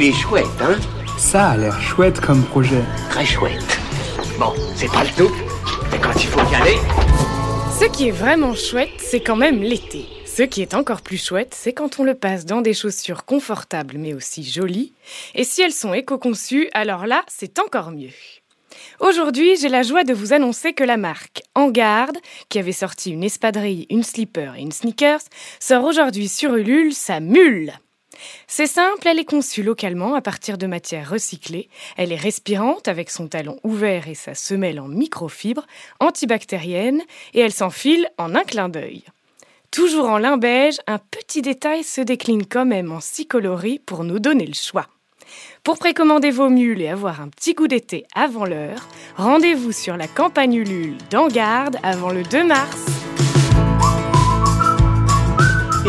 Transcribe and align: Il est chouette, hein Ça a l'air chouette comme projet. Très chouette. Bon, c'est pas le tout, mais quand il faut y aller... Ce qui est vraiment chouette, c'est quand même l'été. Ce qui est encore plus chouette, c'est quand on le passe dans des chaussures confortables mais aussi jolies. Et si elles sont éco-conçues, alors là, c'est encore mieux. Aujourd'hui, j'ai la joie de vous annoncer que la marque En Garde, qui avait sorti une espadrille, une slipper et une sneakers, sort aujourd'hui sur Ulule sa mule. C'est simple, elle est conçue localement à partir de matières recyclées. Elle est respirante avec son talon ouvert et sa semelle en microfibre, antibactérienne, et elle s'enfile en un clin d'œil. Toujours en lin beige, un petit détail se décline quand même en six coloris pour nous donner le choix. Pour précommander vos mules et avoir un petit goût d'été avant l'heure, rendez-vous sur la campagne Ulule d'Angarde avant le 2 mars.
Il 0.00 0.04
est 0.04 0.12
chouette, 0.12 0.46
hein 0.60 0.78
Ça 1.18 1.48
a 1.48 1.56
l'air 1.56 1.80
chouette 1.80 2.20
comme 2.20 2.44
projet. 2.44 2.84
Très 3.10 3.26
chouette. 3.26 3.80
Bon, 4.38 4.52
c'est 4.76 4.86
pas 4.92 5.02
le 5.02 5.10
tout, 5.10 5.34
mais 5.90 5.98
quand 5.98 6.14
il 6.14 6.28
faut 6.28 6.52
y 6.52 6.54
aller... 6.54 6.76
Ce 7.80 7.84
qui 7.86 8.06
est 8.06 8.12
vraiment 8.12 8.54
chouette, 8.54 8.92
c'est 8.98 9.18
quand 9.18 9.34
même 9.34 9.60
l'été. 9.60 10.06
Ce 10.24 10.44
qui 10.44 10.62
est 10.62 10.74
encore 10.74 11.02
plus 11.02 11.20
chouette, 11.20 11.52
c'est 11.52 11.72
quand 11.72 11.98
on 11.98 12.04
le 12.04 12.14
passe 12.14 12.46
dans 12.46 12.60
des 12.60 12.74
chaussures 12.74 13.24
confortables 13.24 13.98
mais 13.98 14.14
aussi 14.14 14.44
jolies. 14.44 14.92
Et 15.34 15.42
si 15.42 15.62
elles 15.62 15.72
sont 15.72 15.92
éco-conçues, 15.92 16.68
alors 16.74 17.08
là, 17.08 17.24
c'est 17.26 17.58
encore 17.58 17.90
mieux. 17.90 18.14
Aujourd'hui, 19.00 19.56
j'ai 19.56 19.68
la 19.68 19.82
joie 19.82 20.04
de 20.04 20.14
vous 20.14 20.32
annoncer 20.32 20.74
que 20.74 20.84
la 20.84 20.96
marque 20.96 21.42
En 21.56 21.70
Garde, 21.70 22.18
qui 22.48 22.60
avait 22.60 22.70
sorti 22.70 23.10
une 23.10 23.24
espadrille, 23.24 23.88
une 23.90 24.04
slipper 24.04 24.52
et 24.56 24.60
une 24.60 24.70
sneakers, 24.70 25.22
sort 25.58 25.82
aujourd'hui 25.82 26.28
sur 26.28 26.54
Ulule 26.54 26.94
sa 26.94 27.18
mule. 27.18 27.72
C'est 28.46 28.66
simple, 28.66 29.06
elle 29.06 29.18
est 29.18 29.24
conçue 29.24 29.62
localement 29.62 30.14
à 30.14 30.20
partir 30.20 30.58
de 30.58 30.66
matières 30.66 31.10
recyclées. 31.10 31.68
Elle 31.96 32.12
est 32.12 32.16
respirante 32.16 32.88
avec 32.88 33.10
son 33.10 33.28
talon 33.28 33.58
ouvert 33.64 34.08
et 34.08 34.14
sa 34.14 34.34
semelle 34.34 34.80
en 34.80 34.88
microfibre, 34.88 35.66
antibactérienne, 36.00 37.02
et 37.34 37.40
elle 37.40 37.52
s'enfile 37.52 38.08
en 38.18 38.34
un 38.34 38.44
clin 38.44 38.68
d'œil. 38.68 39.04
Toujours 39.70 40.08
en 40.08 40.18
lin 40.18 40.38
beige, 40.38 40.78
un 40.86 40.98
petit 40.98 41.42
détail 41.42 41.84
se 41.84 42.00
décline 42.00 42.46
quand 42.46 42.64
même 42.64 42.90
en 42.90 43.00
six 43.00 43.26
coloris 43.26 43.78
pour 43.78 44.04
nous 44.04 44.18
donner 44.18 44.46
le 44.46 44.54
choix. 44.54 44.86
Pour 45.62 45.78
précommander 45.78 46.30
vos 46.30 46.48
mules 46.48 46.80
et 46.80 46.88
avoir 46.88 47.20
un 47.20 47.28
petit 47.28 47.54
goût 47.54 47.68
d'été 47.68 48.06
avant 48.14 48.46
l'heure, 48.46 48.88
rendez-vous 49.16 49.72
sur 49.72 49.96
la 49.96 50.08
campagne 50.08 50.54
Ulule 50.54 50.96
d'Angarde 51.10 51.76
avant 51.82 52.10
le 52.10 52.22
2 52.22 52.44
mars. 52.44 52.97